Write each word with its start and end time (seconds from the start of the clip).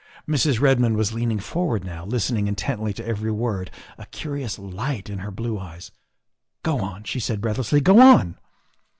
''Mrs. 0.27 0.59
Redmond 0.59 0.97
was 0.97 1.13
leaning 1.13 1.37
forward 1.37 1.83
now, 1.83 2.05
listening 2.05 2.47
intently 2.47 2.91
to 2.91 3.07
every 3.07 3.29
word, 3.31 3.69
a 3.99 4.07
curious 4.07 4.57
light 4.57 5.11
in 5.11 5.19
her 5.19 5.29
blue 5.29 5.59
eyes. 5.59 5.91
''Go 6.63 6.79
on, 6.79 7.03
''she 7.03 7.19
said 7.19 7.39
breathlessly," 7.39 7.81
go 7.81 7.99
on. 8.01 8.39